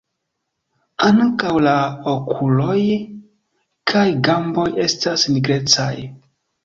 [1.07, 1.73] Ankaŭ la
[2.13, 2.79] okuloj
[3.93, 5.93] kaj gamboj estas nigrecaj.